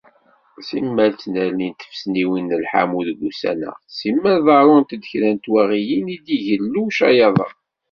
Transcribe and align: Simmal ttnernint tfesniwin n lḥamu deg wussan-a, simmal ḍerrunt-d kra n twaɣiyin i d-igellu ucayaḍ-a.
Simmal 0.67 1.11
ttnernint 1.13 1.77
tfesniwin 1.79 2.47
n 2.51 2.57
lḥamu 2.63 2.99
deg 3.07 3.17
wussan-a, 3.21 3.73
simmal 3.97 4.39
ḍerrunt-d 4.47 5.03
kra 5.11 5.29
n 5.35 5.37
twaɣiyin 5.43 6.07
i 6.15 6.17
d-igellu 6.25 6.81
ucayaḍ-a. 6.87 7.49